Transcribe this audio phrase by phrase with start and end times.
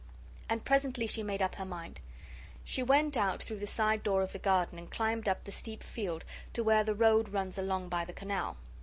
[0.49, 1.99] And presently she made up her mind.
[2.63, 5.83] She went out through the side door of the garden and climbed up the steep
[5.83, 8.57] field to where the road runs along by the canal.